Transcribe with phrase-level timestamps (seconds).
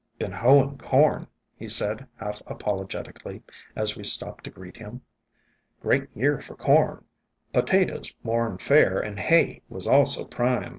[0.19, 1.27] ESCAPED FROM GARDENS "Been hoein' corn,"
[1.57, 3.43] he said, half apologetically,
[3.75, 5.01] as we stopped to greet him.
[5.79, 7.05] "Great year for corn.
[7.53, 10.69] Potatoes more 'n fair, an' hay was also prime.